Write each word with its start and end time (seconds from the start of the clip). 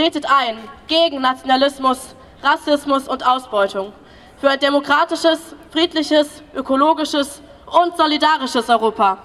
Tretet 0.00 0.24
ein 0.30 0.56
gegen 0.86 1.20
Nationalismus, 1.20 2.16
Rassismus 2.42 3.06
und 3.06 3.26
Ausbeutung. 3.26 3.92
Für 4.38 4.48
ein 4.48 4.58
demokratisches, 4.58 5.54
friedliches, 5.70 6.42
ökologisches 6.54 7.42
und 7.66 7.94
solidarisches 7.98 8.70
Europa. 8.70 9.18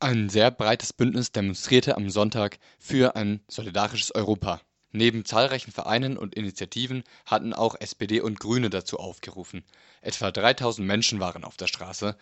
Ein 0.00 0.30
sehr 0.30 0.50
breites 0.50 0.92
Bündnis 0.92 1.30
demonstrierte 1.30 1.96
am 1.96 2.10
Sonntag 2.10 2.58
für 2.80 3.14
ein 3.14 3.38
solidarisches 3.46 4.12
Europa. 4.12 4.60
Neben 4.90 5.24
zahlreichen 5.24 5.70
Vereinen 5.70 6.18
und 6.18 6.34
Initiativen 6.34 7.04
hatten 7.24 7.52
auch 7.52 7.76
SPD 7.78 8.20
und 8.20 8.40
Grüne 8.40 8.70
dazu 8.70 8.98
aufgerufen. 8.98 9.62
Etwa 10.02 10.32
3000 10.32 10.84
Menschen 10.88 11.20
waren 11.20 11.44
auf 11.44 11.56
der 11.56 11.68
Straße. 11.68 12.16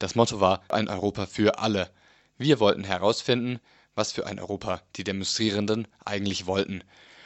Das 0.00 0.16
Motto 0.16 0.40
war 0.40 0.64
ein 0.70 0.88
Europa 0.88 1.26
für 1.26 1.60
alle. 1.60 1.88
Wir 2.36 2.58
wollten 2.58 2.82
herausfinden, 2.82 3.60
was 3.96 4.12
für 4.12 4.26
ein 4.26 4.38
Europa 4.38 4.82
die 4.94 5.02
Demonstrierenden 5.02 5.88
eigentlich 6.04 6.46
wollten. 6.46 6.84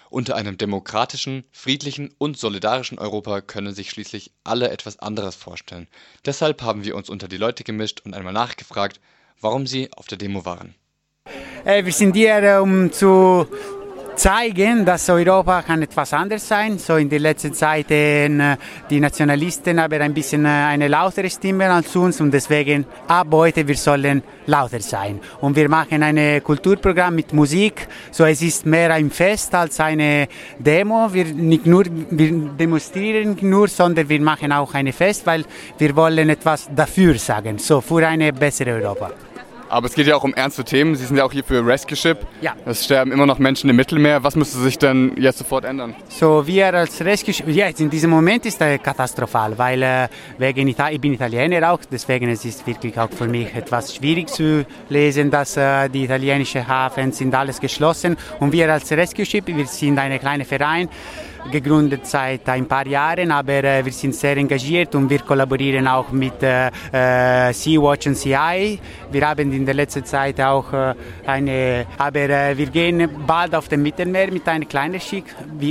Unter 0.09 0.34
einem 0.34 0.57
demokratischen, 0.57 1.45
friedlichen 1.53 2.12
und 2.18 2.36
solidarischen 2.36 2.99
Europa 2.99 3.43
können 3.43 3.75
sich 3.75 3.90
schließlich 3.90 4.32
alle 4.43 4.71
etwas 4.71 4.98
anderes 4.98 5.36
vorstellen. 5.36 5.86
Deshalb 6.25 6.62
haben 6.62 6.85
wir 6.85 6.96
uns 6.96 7.11
unter 7.11 7.29
die 7.29 7.36
Leute 7.36 7.62
gemischt 7.62 8.00
und 8.04 8.14
einmal 8.14 8.32
nachgefragt, 8.32 9.00
warum 9.40 9.67
sie 9.67 9.93
auf 9.93 10.07
der 10.07 10.18
Demo 10.18 10.45
waren. 10.45 10.75
Äh, 11.64 11.85
wir 11.85 11.93
sind 11.93 12.17
hier, 12.17 12.61
um 12.62 12.90
zu 12.90 13.46
zeigen, 14.21 14.85
dass 14.85 15.09
Europa 15.09 15.63
kann 15.63 15.81
etwas 15.81 16.13
anders 16.13 16.47
sein. 16.47 16.79
So 16.79 16.97
in 16.97 17.09
der 17.09 17.21
letzten 17.21 17.55
Zeit 17.55 17.91
äh, 17.91 18.29
die 18.91 19.01
Nationalisten 19.01 19.81
haben 19.81 20.03
ein 20.03 20.13
bisschen 20.13 20.45
äh, 20.45 20.49
eine 20.49 20.89
lautere 20.89 21.31
Stimme 21.31 21.71
als 21.71 21.96
uns 21.96 22.21
und 22.21 22.31
deswegen 22.31 22.85
ab 23.09 23.29
heute 23.31 23.67
wir 23.67 23.77
sollen 23.77 24.23
lauter 24.45 24.81
sein. 24.81 25.21
Und 25.41 25.57
wir 25.57 25.71
machen 25.71 26.03
ein 26.03 26.45
Kulturprogramm 26.45 27.15
mit 27.15 27.33
Musik, 27.33 27.89
so 28.11 28.27
es 28.27 28.43
ist 28.43 28.67
mehr 28.67 28.93
ein 28.93 29.11
Fest 29.11 29.55
als 29.55 29.81
eine 29.81 30.29
Demo. 30.59 31.09
Wir 31.15 31.25
nicht 31.25 31.65
nur 31.65 31.85
wir 32.11 32.31
demonstrieren 32.59 33.39
nur, 33.41 33.69
sondern 33.69 34.07
wir 34.07 34.21
machen 34.21 34.53
auch 34.53 34.75
ein 34.75 34.93
Fest, 34.93 35.25
weil 35.25 35.47
wir 35.79 35.97
wollen 35.97 36.29
etwas 36.29 36.69
dafür 36.77 37.17
sagen, 37.17 37.57
so 37.57 37.81
für 37.81 38.07
eine 38.07 38.34
bessere 38.34 38.73
Europa. 38.73 39.30
Aber 39.71 39.87
es 39.87 39.95
geht 39.95 40.09
ja 40.09 40.17
auch 40.17 40.25
um 40.25 40.35
ernste 40.35 40.65
Themen. 40.65 40.97
Sie 40.97 41.07
sind 41.07 41.17
ja 41.17 41.25
auch 41.25 41.31
hier 41.31 41.45
für 41.45 41.65
Rescue 41.65 41.97
Ship. 41.97 42.19
Ja. 42.41 42.55
Es 42.67 42.85
sterben 42.85 43.13
immer 43.13 43.25
noch 43.25 43.39
Menschen 43.39 43.71
im 43.71 43.77
Mittelmeer. 43.77 44.25
Was 44.25 44.35
müsste 44.35 44.59
sich 44.59 44.79
denn 44.79 45.12
jetzt 45.17 45.39
sofort 45.39 45.65
ändern? 45.65 45.95
So, 46.09 46.45
wir 46.45 46.75
als 46.75 47.01
Rescue 47.05 47.33
Ship, 47.33 47.47
ja, 47.49 47.69
in 47.69 47.89
diesem 47.89 48.11
Moment 48.11 48.45
ist 48.47 48.61
es 48.61 48.83
katastrophal, 48.83 49.57
weil 49.57 49.83
äh, 49.83 50.09
wegen 50.39 50.67
Italien, 50.67 50.97
ich 50.97 51.01
bin 51.01 51.15
Italiener 51.15 51.73
auch, 51.73 51.79
deswegen 51.91 52.29
es 52.31 52.45
ist 52.45 52.67
wirklich 52.67 52.99
auch 52.99 53.11
für 53.11 53.29
mich 53.29 53.55
etwas 53.55 53.95
schwierig 53.95 54.29
zu 54.29 54.67
lesen, 54.89 55.31
dass 55.31 55.57
äh, 55.57 55.89
die 55.89 56.05
italienischen 56.05 56.67
Hafen 56.67 57.12
sind 57.12 57.33
alles 57.33 57.61
geschlossen 57.61 58.17
und 58.41 58.51
wir 58.53 58.73
als 58.73 58.91
Rescue 58.91 59.25
Ship, 59.25 59.47
wir 59.47 59.67
sind 59.67 59.99
ein 59.99 60.19
kleiner 60.19 60.45
Verein, 60.45 60.89
gegründet 61.51 62.07
seit 62.07 62.49
ein 62.49 62.67
paar 62.67 62.87
Jahren, 62.87 63.31
aber 63.31 63.65
äh, 63.65 63.85
wir 63.85 63.93
sind 63.93 64.15
sehr 64.15 64.37
engagiert 64.37 64.95
und 64.95 65.09
wir 65.09 65.21
kollaborieren 65.21 65.87
auch 65.89 66.11
mit 66.13 66.43
äh, 66.43 66.69
äh 66.93 67.53
Sea-Watch 67.53 68.07
und 68.09 68.17
CI. 68.17 68.79
Wir 69.11 69.29
haben 69.29 69.53
in 69.53 69.65
der 69.65 69.75
letzten 69.75 70.05
Zeit 70.05 70.41
auch 70.41 70.73
äh, 70.73 70.95
eine, 71.27 71.87
aber 71.99 72.21
äh, 72.21 72.57
wir 72.57 72.67
gehen 72.67 73.09
bald 73.27 73.55
auf 73.55 73.69
dem 73.69 73.83
Mittelmeer 73.83 74.31
mit 74.31 74.47
einem 74.49 74.69
kleinen 74.69 75.01
Schiff 75.01 75.25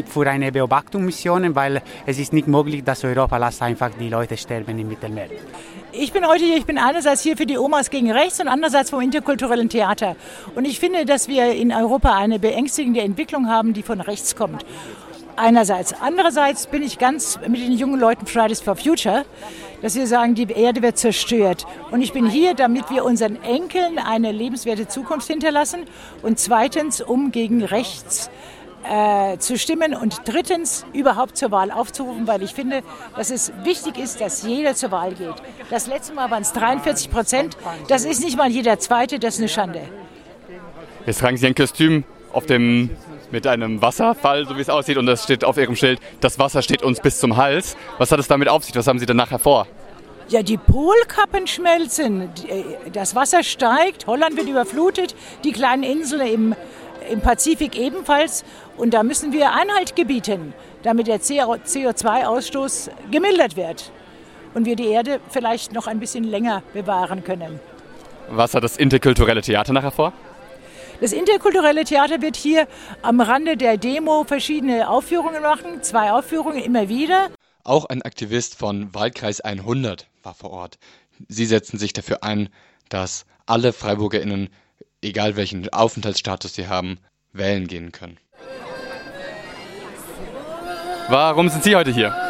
für 0.08 0.30
eine 0.30 0.52
Beobachtungsmission, 0.52 1.56
weil 1.56 1.82
es 2.06 2.20
ist 2.20 2.34
nicht 2.34 2.48
möglich, 2.48 2.84
dass 2.84 3.04
Europa 3.04 3.38
lässt 3.38 3.62
einfach 3.62 3.92
die 4.00 4.10
Leute 4.10 4.38
sterben 4.38 4.78
im 4.80 4.88
Mittelmeer. 4.88 5.28
Ich 5.92 6.14
bin 6.14 6.26
heute 6.28 6.46
hier, 6.46 6.58
ich 6.58 6.66
bin 6.66 6.78
einerseits 6.78 7.24
hier 7.24 7.36
für 7.36 7.48
die 7.48 7.58
Omas 7.58 7.90
gegen 7.90 8.12
Rechts 8.12 8.40
und 8.40 8.48
andererseits 8.48 8.92
vom 8.92 9.02
interkulturellen 9.02 9.70
Theater. 9.70 10.16
Und 10.54 10.66
ich 10.66 10.80
finde, 10.80 11.06
dass 11.06 11.28
wir 11.28 11.52
in 11.54 11.72
Europa 11.72 12.16
eine 12.16 12.38
beängstigende 12.38 13.02
Entwicklung 13.02 13.48
haben, 13.48 13.74
die 13.74 13.82
von 13.82 14.00
rechts 14.00 14.36
kommt 14.36 14.64
einerseits. 15.40 15.94
Andererseits 16.00 16.68
bin 16.68 16.84
ich 16.84 17.00
ganz 17.00 17.40
mit 17.48 17.62
den 17.62 17.72
jungen 17.72 18.00
Leuten 18.00 18.26
Fridays 18.26 18.62
for 18.62 18.76
Future, 18.76 19.26
dass 19.82 19.96
wir 19.96 20.06
sagen, 20.06 20.36
die 20.36 20.52
Erde 20.52 20.82
wird 20.82 20.98
zerstört. 20.98 21.66
Und 21.92 22.02
ich 22.02 22.14
bin 22.14 22.30
hier, 22.30 22.54
damit 22.54 22.90
wir 22.92 23.06
unseren 23.06 23.42
Enkeln 23.44 23.98
eine 23.98 24.32
lebenswerte 24.32 24.88
Zukunft 24.88 25.28
hinterlassen. 25.28 25.86
Und 26.22 26.40
zweitens, 26.40 27.02
um 27.02 27.32
gegen 27.32 27.64
rechts 27.64 28.30
äh, 28.84 29.38
zu 29.38 29.58
stimmen 29.58 29.94
und 29.96 30.22
drittens 30.26 30.86
überhaupt 30.94 31.38
zur 31.38 31.52
Wahl 31.52 31.72
aufzurufen, 31.72 32.28
weil 32.28 32.44
ich 32.44 32.54
finde, 32.54 32.82
dass 33.16 33.30
es 33.32 33.52
wichtig 33.64 33.98
ist, 33.98 34.22
dass 34.22 34.44
jeder 34.44 34.76
zur 34.76 34.92
Wahl 34.92 35.14
geht. 35.14 35.36
Das 35.70 35.88
letzte 35.88 36.14
Mal 36.14 36.30
waren 36.32 36.44
es 36.44 36.54
43 36.54 37.10
Prozent. 37.10 37.58
Das 37.88 38.06
ist 38.06 38.24
nicht 38.24 38.38
mal 38.38 38.50
jeder 38.50 38.80
Zweite, 38.80 39.20
das 39.20 39.36
ist 39.36 39.40
eine 39.42 39.50
Schande. 39.50 39.82
Jetzt 41.06 41.20
tragen 41.20 41.38
Sie 41.38 41.48
ein 41.48 41.56
Kostüm 41.56 42.04
auf 42.32 42.46
dem 42.46 42.90
mit 43.32 43.48
einem 43.48 43.82
Wasserfall, 43.82 44.48
so 44.48 44.58
wie 44.58 44.62
es 44.62 44.70
aussieht, 44.70 44.98
und 44.98 45.06
das 45.06 45.24
steht 45.24 45.44
auf 45.44 45.58
Ihrem 45.58 45.76
Schild, 45.76 46.00
das 46.22 46.40
Wasser 46.40 46.62
steht 46.62 46.84
uns 46.84 47.00
bis 47.00 47.20
zum 47.20 47.38
Hals. 47.38 47.76
Was 47.98 48.12
hat 48.12 48.20
es 48.20 48.28
damit 48.28 48.50
auf 48.50 48.64
sich? 48.64 48.76
Was 48.76 48.88
haben 48.88 49.00
Sie 49.00 49.06
denn 49.06 49.18
nachher 49.18 49.40
vor? 49.40 49.68
Ja, 50.30 50.44
die 50.44 50.58
Polkappen 50.58 51.48
schmelzen, 51.48 52.30
äh, 52.48 52.64
das 52.94 53.16
Wasser 53.16 53.44
steigt, 53.44 54.06
Holland 54.06 54.38
wird 54.38 54.48
überflutet, 54.48 55.16
die 55.44 55.52
kleinen 55.52 55.84
Inseln 55.84 56.28
im, 56.28 56.56
im 57.10 57.22
Pazifik 57.22 57.76
ebenfalls. 57.78 58.44
Und 58.78 58.94
da 58.94 59.04
müssen 59.04 59.34
wir 59.34 59.54
Einhalt 59.54 59.96
gebieten, 59.96 60.54
damit 60.84 61.08
der 61.08 61.20
CO2-Ausstoß 61.20 62.92
gemildert 63.12 63.58
wird 63.58 63.92
und 64.54 64.66
wir 64.66 64.76
die 64.76 64.88
Erde 64.88 65.20
vielleicht 65.30 65.74
noch 65.74 65.88
ein 65.88 66.00
bisschen 66.00 66.24
länger 66.24 66.64
bewahren 66.74 67.24
können. 67.24 67.60
Was 68.30 68.54
hat 68.54 68.64
das 68.64 68.78
interkulturelle 68.78 69.42
Theater 69.42 69.74
nachher 69.74 69.92
vor? 69.92 70.14
Das 71.02 71.14
interkulturelle 71.14 71.86
Theater 71.86 72.22
wird 72.22 72.36
hier 72.36 72.68
am 73.02 73.22
Rande 73.22 73.56
der 73.56 73.78
Demo 73.78 74.26
verschiedene 74.26 74.90
Aufführungen 74.90 75.42
machen, 75.42 75.82
zwei 75.82 76.12
Aufführungen 76.12 76.62
immer 76.62 76.90
wieder. 76.90 77.30
Auch 77.64 77.86
ein 77.86 78.02
Aktivist 78.02 78.56
von 78.56 78.94
Wahlkreis 78.94 79.40
100 79.40 80.08
war 80.24 80.34
vor 80.34 80.52
Ort. 80.52 80.78
Sie 81.30 81.46
setzen 81.46 81.78
sich 81.78 81.94
dafür 81.94 82.24
ein, 82.24 82.50
dass 82.90 83.26
alle 83.46 83.72
FreiburgerInnen, 83.72 84.50
egal 85.02 85.38
welchen 85.38 85.70
Aufenthaltsstatus 85.70 86.54
sie 86.54 86.68
haben, 86.68 87.00
wählen 87.32 87.68
gehen 87.68 87.94
können. 87.94 88.18
Warum 91.08 91.50
sind 91.50 91.64
Sie 91.64 91.76
heute 91.76 91.92
hier? 91.92 92.29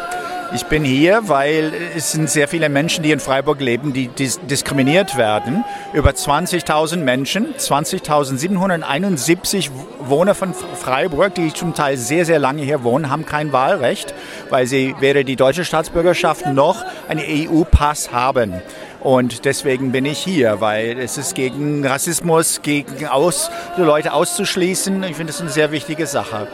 Ich 0.52 0.66
bin 0.66 0.82
hier, 0.82 1.28
weil 1.28 1.72
es 1.96 2.10
sind 2.10 2.28
sehr 2.28 2.48
viele 2.48 2.68
Menschen, 2.68 3.04
die 3.04 3.12
in 3.12 3.20
Freiburg 3.20 3.60
leben, 3.60 3.92
die 3.92 4.08
dis 4.08 4.40
diskriminiert 4.40 5.16
werden. 5.16 5.64
Über 5.92 6.10
20.000 6.10 6.96
Menschen, 6.96 7.54
20.771 7.54 9.70
Wohner 10.00 10.34
von 10.34 10.52
Freiburg, 10.52 11.36
die 11.36 11.52
zum 11.52 11.72
Teil 11.74 11.96
sehr, 11.96 12.24
sehr 12.24 12.40
lange 12.40 12.62
hier 12.62 12.82
wohnen, 12.82 13.10
haben 13.10 13.26
kein 13.26 13.52
Wahlrecht, 13.52 14.12
weil 14.48 14.66
sie 14.66 14.96
weder 14.98 15.22
die 15.22 15.36
deutsche 15.36 15.64
Staatsbürgerschaft 15.64 16.46
noch 16.46 16.84
einen 17.08 17.22
EU-Pass 17.24 18.10
haben. 18.10 18.54
Und 19.00 19.44
deswegen 19.44 19.92
bin 19.92 20.04
ich 20.04 20.18
hier, 20.18 20.60
weil 20.60 20.98
es 20.98 21.16
ist 21.16 21.36
gegen 21.36 21.86
Rassismus, 21.86 22.60
gegen 22.62 23.06
aus, 23.06 23.52
Leute 23.76 24.12
auszuschließen. 24.12 25.04
Ich 25.04 25.14
finde, 25.14 25.30
ist 25.30 25.40
eine 25.40 25.50
sehr 25.50 25.70
wichtige 25.70 26.06
Sache. 26.06 26.48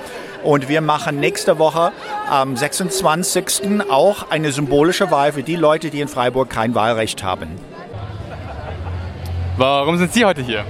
Und 0.46 0.68
wir 0.68 0.80
machen 0.80 1.18
nächste 1.18 1.58
Woche 1.58 1.90
am 2.30 2.56
26. 2.56 3.80
auch 3.90 4.30
eine 4.30 4.52
symbolische 4.52 5.10
Wahl 5.10 5.32
für 5.32 5.42
die 5.42 5.56
Leute, 5.56 5.90
die 5.90 6.00
in 6.00 6.06
Freiburg 6.06 6.50
kein 6.50 6.76
Wahlrecht 6.76 7.24
haben. 7.24 7.48
Warum 9.56 9.98
sind 9.98 10.12
Sie 10.12 10.24
heute 10.24 10.42
hier? 10.42 10.64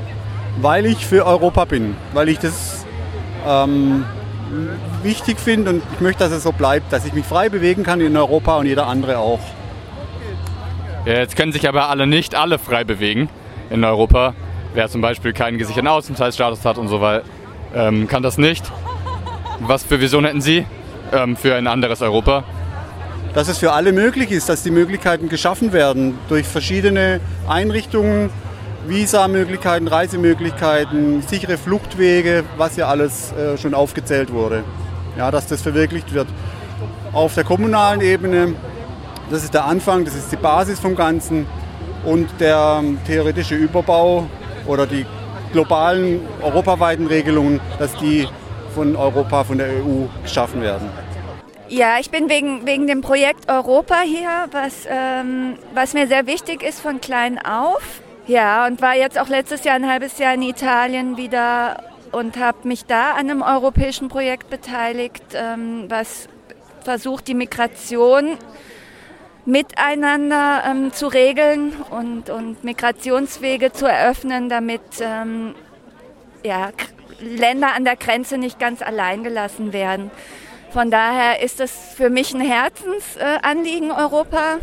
Weil 0.62 0.86
ich 0.86 1.04
für 1.04 1.26
Europa 1.26 1.66
bin, 1.66 1.94
weil 2.14 2.30
ich 2.30 2.38
das 2.38 2.86
ähm, 3.46 4.06
wichtig 5.02 5.38
finde 5.38 5.72
und 5.72 5.82
ich 5.92 6.00
möchte, 6.00 6.24
dass 6.24 6.32
es 6.32 6.44
so 6.44 6.52
bleibt, 6.52 6.90
dass 6.90 7.04
ich 7.04 7.12
mich 7.12 7.26
frei 7.26 7.50
bewegen 7.50 7.82
kann 7.82 8.00
in 8.00 8.16
Europa 8.16 8.56
und 8.56 8.64
jeder 8.64 8.86
andere 8.86 9.18
auch. 9.18 9.40
Jetzt 11.04 11.36
können 11.36 11.52
sich 11.52 11.68
aber 11.68 11.90
alle 11.90 12.06
nicht 12.06 12.34
alle 12.34 12.58
frei 12.58 12.84
bewegen 12.84 13.28
in 13.68 13.84
Europa. 13.84 14.32
Wer 14.72 14.88
zum 14.88 15.02
Beispiel 15.02 15.34
keinen 15.34 15.58
gesicherten 15.58 15.88
Aufenthaltsstatus 15.88 16.64
hat 16.64 16.78
und 16.78 16.88
so 16.88 17.02
weiter, 17.02 17.26
ähm, 17.74 18.08
kann 18.08 18.22
das 18.22 18.38
nicht. 18.38 18.64
Was 19.60 19.82
für 19.82 20.00
Vision 20.00 20.24
hätten 20.24 20.40
Sie 20.40 20.66
ähm, 21.12 21.36
für 21.36 21.54
ein 21.54 21.66
anderes 21.66 22.02
Europa? 22.02 22.44
Dass 23.34 23.48
es 23.48 23.58
für 23.58 23.72
alle 23.72 23.92
möglich 23.92 24.30
ist, 24.30 24.48
dass 24.48 24.62
die 24.62 24.70
Möglichkeiten 24.70 25.28
geschaffen 25.28 25.72
werden 25.72 26.18
durch 26.28 26.46
verschiedene 26.46 27.20
Einrichtungen, 27.48 28.30
Visamöglichkeiten, 28.86 29.88
Reisemöglichkeiten, 29.88 31.22
sichere 31.22 31.58
Fluchtwege, 31.58 32.44
was 32.56 32.76
ja 32.76 32.88
alles 32.88 33.32
äh, 33.32 33.58
schon 33.58 33.74
aufgezählt 33.74 34.32
wurde. 34.32 34.62
Ja, 35.16 35.30
dass 35.30 35.46
das 35.46 35.62
verwirklicht 35.62 36.12
wird. 36.12 36.28
Auf 37.12 37.34
der 37.34 37.44
kommunalen 37.44 38.00
Ebene, 38.00 38.54
das 39.30 39.42
ist 39.42 39.54
der 39.54 39.64
Anfang, 39.64 40.04
das 40.04 40.14
ist 40.14 40.30
die 40.30 40.36
Basis 40.36 40.78
vom 40.78 40.94
Ganzen 40.94 41.46
und 42.04 42.28
der 42.38 42.80
ähm, 42.82 42.98
theoretische 43.06 43.54
Überbau 43.54 44.28
oder 44.66 44.86
die 44.86 45.06
globalen 45.52 46.20
europaweiten 46.42 47.06
Regelungen, 47.06 47.60
dass 47.78 47.94
die 47.96 48.28
von 48.76 48.94
Europa, 48.94 49.42
von 49.42 49.56
der 49.56 49.68
EU 49.68 50.04
geschaffen 50.22 50.60
werden. 50.60 50.90
Ja, 51.68 51.98
ich 51.98 52.10
bin 52.10 52.28
wegen, 52.28 52.66
wegen 52.66 52.86
dem 52.86 53.00
Projekt 53.00 53.50
Europa 53.50 54.02
hier, 54.02 54.28
was, 54.52 54.86
ähm, 54.86 55.54
was 55.72 55.94
mir 55.94 56.06
sehr 56.06 56.26
wichtig 56.26 56.62
ist 56.62 56.80
von 56.80 57.00
klein 57.00 57.38
auf. 57.38 58.02
Ja, 58.26 58.66
und 58.66 58.82
war 58.82 58.94
jetzt 58.94 59.18
auch 59.18 59.28
letztes 59.28 59.64
Jahr 59.64 59.76
ein 59.76 59.88
halbes 59.88 60.18
Jahr 60.18 60.34
in 60.34 60.42
Italien 60.42 61.16
wieder 61.16 61.84
und 62.12 62.36
habe 62.36 62.68
mich 62.68 62.84
da 62.84 63.12
an 63.12 63.30
einem 63.30 63.40
europäischen 63.40 64.08
Projekt 64.08 64.50
beteiligt, 64.50 65.24
ähm, 65.32 65.86
was 65.88 66.28
versucht, 66.84 67.28
die 67.28 67.34
Migration 67.34 68.36
miteinander 69.46 70.64
ähm, 70.68 70.92
zu 70.92 71.06
regeln 71.06 71.72
und, 71.90 72.28
und 72.28 72.62
Migrationswege 72.62 73.72
zu 73.72 73.86
eröffnen, 73.86 74.50
damit 74.50 74.82
ähm, 75.00 75.54
ja, 76.44 76.70
Länder 77.20 77.74
an 77.74 77.84
der 77.84 77.96
Grenze 77.96 78.38
nicht 78.38 78.58
ganz 78.58 78.82
allein 78.82 79.24
gelassen 79.24 79.72
werden. 79.72 80.10
Von 80.72 80.90
daher 80.90 81.42
ist 81.42 81.60
es 81.60 81.72
für 81.96 82.10
mich 82.10 82.34
ein 82.34 82.40
Herzensanliegen, 82.40 83.90
Europa. 83.90 84.58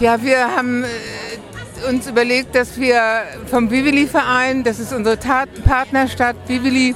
Ja, 0.00 0.22
wir 0.22 0.54
haben 0.56 0.84
äh, 0.84 1.88
uns 1.88 2.06
überlegt, 2.08 2.54
dass 2.54 2.78
wir 2.78 3.22
vom 3.46 3.70
Vivili-Verein, 3.70 4.64
das 4.64 4.80
ist 4.80 4.92
unsere 4.92 5.18
Tat 5.18 5.48
Partnerstadt 5.64 6.36
Vivili, 6.46 6.94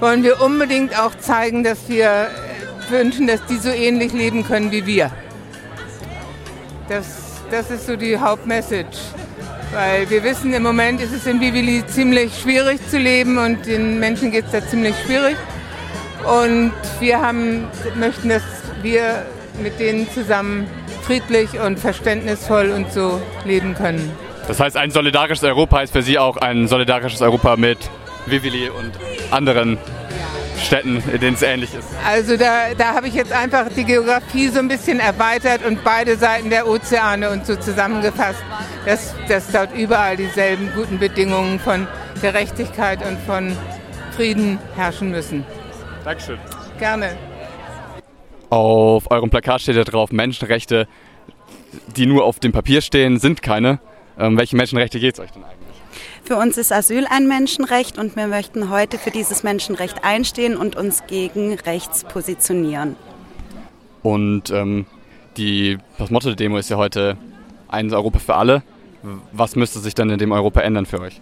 wollen 0.00 0.22
wir 0.22 0.40
unbedingt 0.40 0.98
auch 0.98 1.16
zeigen, 1.18 1.64
dass 1.64 1.88
wir 1.88 2.06
äh, 2.06 2.90
wünschen, 2.90 3.26
dass 3.26 3.44
die 3.46 3.56
so 3.56 3.70
ähnlich 3.70 4.12
leben 4.12 4.44
können 4.44 4.70
wie 4.70 4.86
wir. 4.86 5.10
Das, 6.88 7.06
das 7.50 7.70
ist 7.70 7.86
so 7.86 7.96
die 7.96 8.18
Hauptmessage. 8.18 8.98
Weil 9.72 10.10
wir 10.10 10.22
wissen, 10.22 10.52
im 10.52 10.62
Moment 10.62 11.00
ist 11.00 11.12
es 11.12 11.26
in 11.26 11.40
Vivili 11.40 11.82
ziemlich 11.86 12.38
schwierig 12.38 12.78
zu 12.90 12.98
leben 12.98 13.38
und 13.38 13.64
den 13.64 13.98
Menschen 13.98 14.30
geht 14.30 14.44
es 14.46 14.52
da 14.52 14.66
ziemlich 14.66 14.94
schwierig. 15.06 15.36
Und 16.24 16.72
wir 17.00 17.20
haben, 17.20 17.68
möchten, 17.96 18.28
dass 18.28 18.42
wir 18.82 19.24
mit 19.62 19.80
denen 19.80 20.08
zusammen 20.10 20.66
friedlich 21.02 21.58
und 21.58 21.78
verständnisvoll 21.78 22.70
und 22.70 22.92
so 22.92 23.20
leben 23.44 23.74
können. 23.74 24.12
Das 24.46 24.60
heißt, 24.60 24.76
ein 24.76 24.90
solidarisches 24.90 25.44
Europa 25.44 25.80
ist 25.80 25.92
für 25.92 26.02
Sie 26.02 26.18
auch 26.18 26.36
ein 26.36 26.68
solidarisches 26.68 27.22
Europa 27.22 27.56
mit 27.56 27.78
Vivili 28.26 28.68
und 28.68 28.92
anderen 29.30 29.78
Städten, 30.58 31.02
in 31.12 31.20
denen 31.20 31.34
es 31.34 31.42
ähnlich 31.42 31.74
ist? 31.74 31.88
Also 32.06 32.36
da, 32.36 32.74
da 32.76 32.94
habe 32.94 33.08
ich 33.08 33.14
jetzt 33.14 33.32
einfach 33.32 33.68
die 33.68 33.84
Geografie 33.84 34.48
so 34.48 34.58
ein 34.58 34.68
bisschen 34.68 35.00
erweitert 35.00 35.64
und 35.64 35.82
beide 35.84 36.16
Seiten 36.16 36.50
der 36.50 36.68
Ozeane 36.68 37.30
und 37.30 37.46
so 37.46 37.56
zusammengefasst, 37.56 38.42
dass, 38.86 39.14
dass 39.28 39.50
dort 39.50 39.74
überall 39.76 40.16
dieselben 40.16 40.70
guten 40.74 40.98
Bedingungen 40.98 41.58
von 41.58 41.86
Gerechtigkeit 42.20 43.06
und 43.06 43.18
von 43.20 43.56
Frieden 44.16 44.58
herrschen 44.76 45.10
müssen. 45.10 45.44
Dankeschön. 46.04 46.38
Gerne. 46.78 47.16
Auf 48.50 49.10
eurem 49.10 49.30
Plakat 49.30 49.62
steht 49.62 49.76
ja 49.76 49.84
drauf, 49.84 50.12
Menschenrechte, 50.12 50.86
die 51.96 52.06
nur 52.06 52.24
auf 52.24 52.38
dem 52.38 52.52
Papier 52.52 52.82
stehen, 52.82 53.18
sind 53.18 53.42
keine. 53.42 53.78
Ähm, 54.18 54.36
welche 54.36 54.56
Menschenrechte 54.56 55.00
geht 55.00 55.14
es 55.14 55.20
euch 55.20 55.30
denn 55.30 55.42
eigentlich? 55.42 55.61
Für 56.24 56.36
uns 56.36 56.56
ist 56.56 56.72
Asyl 56.72 57.06
ein 57.10 57.26
Menschenrecht 57.26 57.98
und 57.98 58.14
wir 58.14 58.28
möchten 58.28 58.70
heute 58.70 58.96
für 58.96 59.10
dieses 59.10 59.42
Menschenrecht 59.42 60.04
einstehen 60.04 60.56
und 60.56 60.76
uns 60.76 61.02
gegen 61.06 61.54
rechts 61.54 62.04
positionieren. 62.04 62.94
Und 64.02 64.50
ähm, 64.50 64.86
die, 65.36 65.78
das 65.98 66.10
Motto 66.10 66.28
der 66.28 66.36
Demo 66.36 66.58
ist 66.58 66.70
ja 66.70 66.76
heute 66.76 67.16
ein 67.68 67.92
Europa 67.92 68.20
für 68.20 68.34
alle. 68.36 68.62
Was 69.32 69.56
müsste 69.56 69.80
sich 69.80 69.94
dann 69.94 70.10
in 70.10 70.18
dem 70.18 70.30
Europa 70.30 70.60
ändern 70.60 70.86
für 70.86 71.00
euch? 71.00 71.20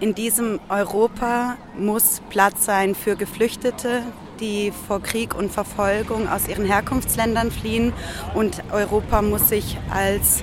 In 0.00 0.14
diesem 0.14 0.58
Europa 0.68 1.56
muss 1.78 2.20
Platz 2.30 2.66
sein 2.66 2.94
für 2.94 3.16
Geflüchtete, 3.16 4.02
die 4.40 4.72
vor 4.88 5.00
Krieg 5.00 5.34
und 5.34 5.52
Verfolgung 5.52 6.28
aus 6.28 6.48
ihren 6.48 6.64
Herkunftsländern 6.64 7.50
fliehen. 7.50 7.92
Und 8.34 8.62
Europa 8.72 9.22
muss 9.22 9.48
sich 9.48 9.78
als, 9.90 10.42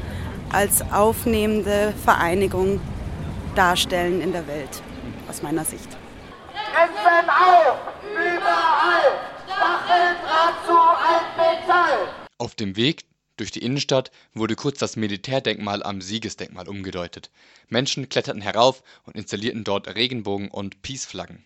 als 0.52 0.82
aufnehmende 0.92 1.94
Vereinigung 2.04 2.80
darstellen 3.56 4.22
in 4.22 4.32
der 4.32 4.48
Welt, 4.48 4.82
aus 5.30 5.42
meiner 5.42 5.66
Sicht. 5.66 5.90
Kämpfen 6.74 7.30
auf! 7.30 7.78
Überall! 8.12 9.20
Stacheldraht 9.46 10.66
zu 10.66 10.78
Altmetall! 10.78 12.08
Auf 12.38 12.56
dem 12.56 12.76
Weg 12.76 13.06
durch 13.38 13.52
die 13.52 13.64
Innenstadt 13.64 14.12
wurde 14.34 14.56
kurz 14.56 14.78
das 14.78 14.96
Militärdenkmal 14.96 15.82
am 15.82 16.02
Siegesdenkmal 16.02 16.68
umgedeutet. 16.68 17.32
Menschen 17.68 18.08
kletterten 18.08 18.42
herauf 18.42 18.84
und 19.06 19.16
installierten 19.16 19.64
dort 19.64 19.88
Regenbogen 19.88 20.50
und 20.50 20.82
Peace-Flaggen. 20.84 21.44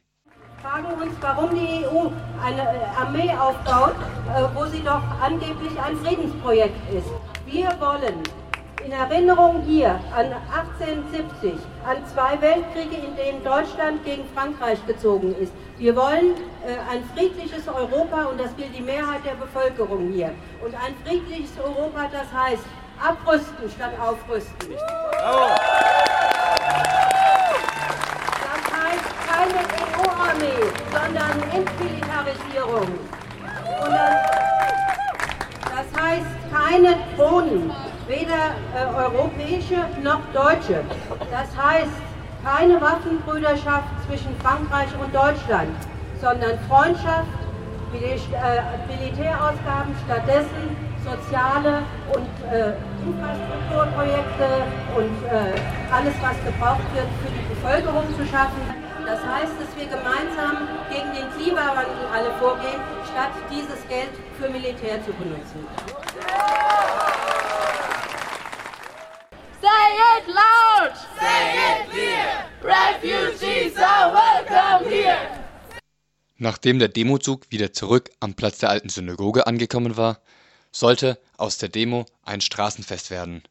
Fragen 0.61 1.01
uns, 1.01 1.13
warum 1.21 1.55
die 1.55 1.85
EU 1.85 2.09
eine 2.43 2.61
äh, 2.61 2.83
Armee 2.97 3.31
aufbaut, 3.31 3.95
äh, 4.35 4.43
wo 4.53 4.65
sie 4.65 4.81
doch 4.81 5.01
angeblich 5.21 5.79
ein 5.79 5.95
Friedensprojekt 5.97 6.93
ist. 6.93 7.07
Wir 7.45 7.69
wollen 7.79 8.21
in 8.87 8.93
Erinnerung 8.93 9.61
hier 9.63 9.99
an 10.15 10.27
1870, 10.49 11.55
an 11.85 11.97
zwei 12.05 12.41
Weltkriege, 12.41 12.95
in 12.95 13.17
denen 13.17 13.43
Deutschland 13.43 14.05
gegen 14.05 14.23
Frankreich 14.33 14.79
gezogen 14.87 15.35
ist. 15.41 15.51
Wir 15.77 15.93
wollen 15.93 16.35
äh, 16.65 16.77
ein 16.89 17.03
friedliches 17.13 17.67
Europa 17.67 18.27
und 18.27 18.39
das 18.39 18.57
will 18.57 18.69
die 18.73 18.81
Mehrheit 18.81 19.25
der 19.25 19.35
Bevölkerung 19.35 20.13
hier. 20.13 20.31
Und 20.63 20.73
ein 20.73 20.95
friedliches 21.05 21.51
Europa, 21.61 22.07
das 22.13 22.31
heißt 22.33 22.63
abrüsten 23.03 23.69
statt 23.75 23.91
aufrüsten. 23.99 24.69
Das 24.71 25.35
heißt 28.71 29.09
keine 29.27 29.59
EU-Armee, 29.83 30.63
sondern 30.93 31.43
Entmilitarisierung. 31.51 32.87
Und 33.83 33.91
das, 33.91 34.15
das 35.75 36.01
heißt 36.01 36.25
keine 36.53 36.95
Drohnen, 37.17 37.69
weder 38.07 38.55
äh, 38.73 38.95
europäische 38.95 39.85
noch 40.01 40.21
deutsche. 40.33 40.83
Das 41.31 41.49
heißt, 41.55 41.91
keine 42.43 42.79
Waffenbrüderschaft 42.79 43.89
zwischen 44.07 44.35
Frankreich 44.41 44.89
und 44.99 45.13
Deutschland, 45.13 45.75
sondern 46.21 46.57
Freundschaft, 46.69 47.27
äh, 47.93 48.61
Militärausgaben, 48.87 49.95
stattdessen 50.05 50.75
soziale 51.03 51.83
und 52.13 52.29
äh, 52.51 52.75
Infrastrukturprojekte 53.05 54.47
und 54.95 55.15
äh, 55.27 55.55
alles, 55.91 56.13
was 56.21 56.35
gebraucht 56.43 56.87
wird, 56.93 57.07
für 57.23 57.31
die 57.31 57.45
Bevölkerung 57.55 58.03
zu 58.17 58.25
schaffen. 58.27 58.59
Das 59.05 59.19
heißt, 59.23 59.55
dass 59.55 59.71
wir 59.79 59.87
gemeinsam 59.87 60.67
gegen 60.91 61.11
den 61.15 61.31
Klimawandel 61.35 62.07
alle 62.11 62.31
vorgehen, 62.39 62.81
statt 63.07 63.31
dieses 63.49 63.87
Geld 63.87 64.11
für 64.37 64.49
Militär 64.49 64.99
zu 65.05 65.13
benutzen. 65.13 65.63
Say 69.59 69.67
it 70.17 70.27
loud! 70.27 70.93
Say 71.19 71.57
it 71.57 71.89
clear! 71.89 72.45
Refugees 72.61 73.75
are 73.77 74.13
welcome 74.13 74.87
here! 74.87 75.17
Nachdem 76.37 76.77
der 76.77 76.89
Demozug 76.89 77.49
wieder 77.49 77.73
zurück 77.73 78.11
am 78.19 78.35
Platz 78.35 78.59
der 78.59 78.69
alten 78.69 78.89
Synagoge 78.89 79.47
angekommen 79.47 79.97
war, 79.97 80.19
sollte 80.71 81.17
aus 81.37 81.57
der 81.57 81.69
Demo 81.69 82.05
ein 82.23 82.41
Straßenfest 82.41 83.09
werden. 83.09 83.41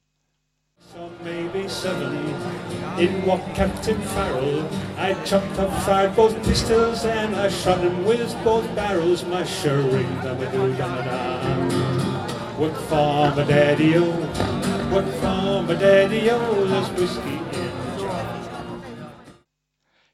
In 2.98 3.26
walked 3.26 3.54
Captain 3.56 4.00
Farrell. 4.14 4.64
I 4.96 5.14
chopped 5.24 5.58
up, 5.58 5.70
fired 5.82 6.14
both 6.14 6.40
pistols, 6.44 7.04
and 7.04 7.34
I 7.34 7.50
shot 7.50 7.80
him 7.80 8.06
with 8.06 8.34
both 8.44 8.64
barrels. 8.76 9.24
My 9.24 9.44
shirring, 9.44 10.08
da 10.22 10.34
da 10.34 10.50
da 10.50 11.02
da. 11.02 12.58
Work 12.58 12.76
for 12.88 13.34
my 13.36 13.44
daddy-o, 13.44 14.12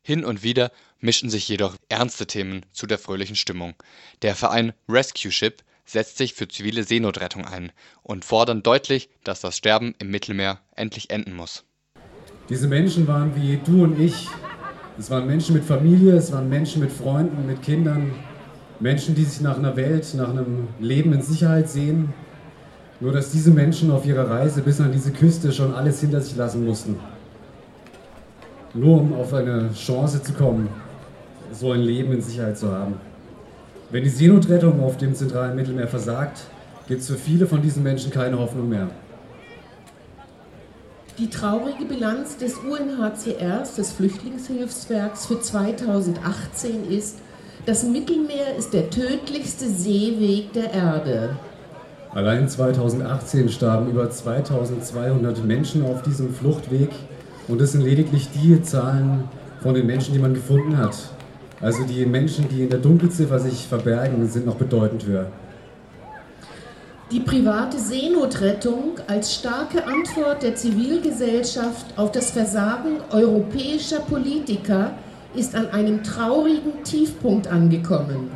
Hin 0.03 0.25
und 0.25 0.43
wieder 0.43 0.73
mischen 1.01 1.31
sich 1.31 1.49
jedoch 1.49 1.77
ernste 1.89 2.27
Themen 2.27 2.65
zu 2.73 2.87
der 2.87 2.99
fröhlichen 2.99 3.37
Stimmung. 3.37 3.75
Der 4.23 4.35
Verein 4.35 4.73
Rescue 4.89 5.31
Ship 5.31 5.63
setzt 5.85 6.19
sich 6.19 6.35
für 6.35 6.49
zivile 6.49 6.85
Seenotrettung 6.85 7.45
ein 7.45 7.73
und 8.03 8.25
fordern 8.25 8.63
deutlich, 8.63 9.11
dass 9.25 9.41
das 9.41 9.57
Sterben 9.57 9.95
im 9.99 10.11
Mittelmeer 10.11 10.61
endlich 10.77 11.11
enden 11.11 11.35
muss. 11.35 11.65
Diese 12.49 12.67
Menschen 12.67 13.07
waren 13.07 13.35
wie 13.37 13.59
du 13.65 13.85
und 13.85 14.01
ich. 14.01 14.29
Es 14.99 15.11
waren 15.11 15.27
Menschen 15.27 15.55
mit 15.55 15.65
Familie, 15.65 16.15
es 16.15 16.33
waren 16.33 16.49
Menschen 16.49 16.83
mit 16.83 16.93
Freunden, 16.93 17.47
mit 17.47 17.63
Kindern, 17.63 18.15
Menschen, 18.81 19.15
die 19.15 19.25
sich 19.25 19.41
nach 19.41 19.57
einer 19.57 19.77
Welt, 19.77 20.13
nach 20.15 20.31
einem 20.31 20.69
Leben 20.81 21.13
in 21.13 21.23
Sicherheit 21.23 21.71
sehen, 21.71 22.13
nur 23.03 23.13
dass 23.13 23.33
diese 23.33 23.51
Menschen 23.51 23.91
auf 23.91 24.07
ihrer 24.07 24.31
Reise 24.31 24.63
bis 24.63 24.81
an 24.81 24.93
diese 24.93 25.11
Küste 25.11 25.51
schon 25.51 25.75
alles 25.75 26.01
hinter 26.01 26.21
sich 26.21 26.37
lassen 26.37 26.65
mussten. 26.65 27.01
Nur 28.75 29.01
um 29.01 29.13
auf 29.15 29.35
eine 29.35 29.71
Chance 29.75 30.23
zu 30.23 30.33
kommen, 30.33 30.69
so 31.53 31.73
ein 31.73 31.81
Leben 31.81 32.13
in 32.13 32.23
Sicherheit 32.23 32.57
zu 32.57 32.71
haben. 32.71 32.95
Wenn 33.91 34.05
die 34.05 34.09
Seenotrettung 34.09 34.81
auf 34.81 34.99
dem 34.99 35.17
zentralen 35.17 35.57
Mittelmeer 35.57 35.89
versagt, 35.89 36.43
gibt 36.87 37.01
es 37.01 37.09
für 37.09 37.17
viele 37.17 37.49
von 37.49 37.61
diesen 37.61 37.83
Menschen 37.83 38.13
keine 38.13 38.39
Hoffnung 38.39 38.69
mehr. 38.69 38.89
Die 41.19 41.29
traurige 41.29 41.85
Bilanz 41.85 42.37
des 42.37 42.55
UNHCRs, 42.59 43.75
des 43.75 43.93
Flüchtlingshilfswerks 43.93 45.27
für 45.27 45.41
2018 45.41 46.89
ist, 46.89 47.19
das 47.67 47.83
Mittelmeer 47.83 48.57
ist 48.57 48.73
der 48.73 48.91
tödlichste 48.91 49.69
Seeweg 49.69 50.53
der 50.53 50.73
Erde. 50.73 51.37
Allein 52.15 52.47
2018 52.47 53.49
starben 53.49 53.89
über 53.89 54.11
2200 54.11 55.45
Menschen 55.47 55.83
auf 55.83 56.03
diesem 56.03 56.35
Fluchtweg 56.35 56.91
und 57.49 57.59
es 57.63 57.73
sind 57.73 57.81
lediglich 57.81 58.29
die 58.31 58.63
Zahlen 58.63 59.25
von 59.63 59.75
den 59.75 59.87
Menschen, 59.87 60.13
die 60.13 60.19
man 60.19 60.35
gefunden 60.35 60.77
hat. 60.77 60.95
Also 61.63 61.85
die 61.85 62.05
Menschen, 62.05 62.51
die 62.51 62.65
in 62.65 62.69
der 62.69 62.81
Dunkelziffer 62.81 63.39
sich 63.39 63.67
verbergen, 63.67 64.29
sind 64.29 64.45
noch 64.45 64.57
bedeutend 64.57 65.07
höher. 65.07 65.29
Die 67.11 67.21
private 67.21 67.79
Seenotrettung 67.79 68.99
als 69.07 69.35
starke 69.35 69.87
Antwort 69.87 70.43
der 70.43 70.55
Zivilgesellschaft 70.55 71.97
auf 71.97 72.13
das 72.13 72.31
Versagen 72.31 72.99
europäischer 73.11 74.01
Politiker 74.01 74.93
ist 75.35 75.55
an 75.55 75.71
einem 75.71 76.03
traurigen 76.03 76.85
Tiefpunkt 76.85 77.47
angekommen. 77.47 78.31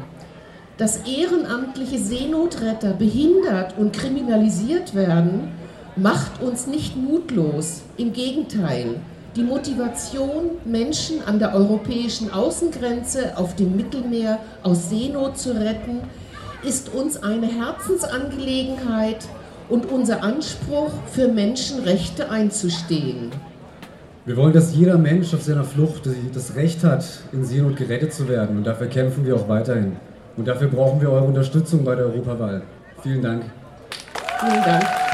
Dass 0.78 0.98
ehrenamtliche 1.06 1.98
Seenotretter 1.98 2.92
behindert 2.92 3.78
und 3.78 3.94
kriminalisiert 3.94 4.94
werden, 4.94 5.52
macht 5.96 6.42
uns 6.42 6.66
nicht 6.66 6.96
mutlos. 6.96 7.80
Im 7.96 8.12
Gegenteil, 8.12 8.96
die 9.36 9.42
Motivation, 9.42 10.50
Menschen 10.66 11.22
an 11.24 11.38
der 11.38 11.54
europäischen 11.54 12.30
Außengrenze 12.30 13.38
auf 13.38 13.56
dem 13.56 13.74
Mittelmeer 13.74 14.38
aus 14.62 14.90
Seenot 14.90 15.38
zu 15.38 15.58
retten, 15.58 16.00
ist 16.62 16.92
uns 16.92 17.22
eine 17.22 17.46
Herzensangelegenheit 17.46 19.24
und 19.70 19.90
unser 19.90 20.22
Anspruch, 20.22 20.90
für 21.10 21.28
Menschenrechte 21.28 22.30
einzustehen. 22.30 23.30
Wir 24.26 24.36
wollen, 24.36 24.52
dass 24.52 24.74
jeder 24.74 24.98
Mensch 24.98 25.32
auf 25.32 25.42
seiner 25.42 25.64
Flucht 25.64 26.02
das 26.34 26.54
Recht 26.54 26.84
hat, 26.84 27.04
in 27.32 27.44
Seenot 27.44 27.76
gerettet 27.76 28.12
zu 28.12 28.28
werden. 28.28 28.58
Und 28.58 28.64
dafür 28.64 28.88
kämpfen 28.88 29.24
wir 29.24 29.36
auch 29.36 29.48
weiterhin. 29.48 29.96
Und 30.36 30.46
dafür 30.46 30.68
brauchen 30.68 31.00
wir 31.00 31.10
eure 31.10 31.24
Unterstützung 31.24 31.84
bei 31.84 31.94
der 31.94 32.06
Europawahl. 32.06 32.62
Vielen 33.02 33.22
Dank. 33.22 33.44
Vielen 34.40 34.64
Dank. 34.64 35.05